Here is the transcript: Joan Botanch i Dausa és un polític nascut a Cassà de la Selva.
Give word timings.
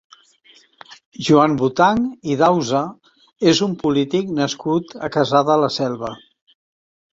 Joan 1.27 1.53
Botanch 1.59 2.25
i 2.31 2.37
Dausa 2.39 2.81
és 3.53 3.61
un 3.67 3.77
polític 3.85 4.35
nascut 4.41 4.99
a 5.09 5.13
Cassà 5.19 5.45
de 5.53 5.61
la 5.67 5.73
Selva. 5.79 6.15